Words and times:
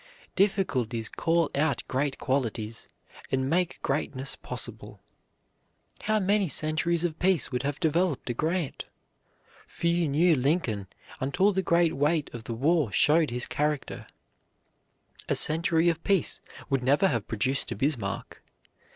Difficulties 0.35 1.07
call 1.09 1.51
out 1.53 1.83
great 1.87 2.17
qualities, 2.17 2.87
and 3.31 3.47
make 3.47 3.77
greatness 3.83 4.35
possible. 4.35 4.99
How 6.05 6.19
many 6.19 6.47
centuries 6.47 7.03
of 7.03 7.19
peace 7.19 7.51
would 7.51 7.61
have 7.61 7.79
developed 7.79 8.27
a 8.27 8.33
Grant? 8.33 8.85
Few 9.67 10.09
knew 10.09 10.33
Lincoln 10.33 10.87
until 11.19 11.53
the 11.53 11.61
great 11.61 11.95
weight 11.95 12.31
of 12.33 12.45
the 12.45 12.55
war 12.55 12.91
showed 12.91 13.29
his 13.29 13.45
character. 13.45 14.07
A 15.29 15.35
century 15.35 15.87
of 15.87 16.03
peace 16.03 16.39
would 16.67 16.81
never 16.81 17.07
have 17.09 17.27
produced 17.27 17.71
a 17.71 17.75
Bismarck. 17.75 18.41